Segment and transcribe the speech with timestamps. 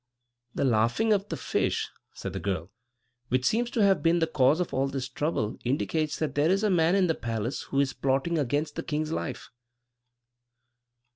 [0.55, 2.71] "The laughing of the fish," said the girl,
[3.29, 6.63] "which seems to have been the cause of all this trouble, indicates that there is
[6.63, 9.51] a man in the palace who is plotting against the king's life."